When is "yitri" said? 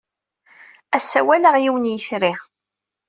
1.91-2.33